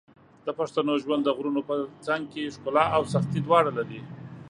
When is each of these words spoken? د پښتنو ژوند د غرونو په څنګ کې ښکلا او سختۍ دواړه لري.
د 0.45 0.47
پښتنو 0.59 0.93
ژوند 1.03 1.21
د 1.25 1.29
غرونو 1.37 1.61
په 1.69 1.75
څنګ 2.07 2.23
کې 2.33 2.53
ښکلا 2.55 2.85
او 2.95 3.01
سختۍ 3.13 3.39
دواړه 3.43 3.71
لري. 3.77 3.99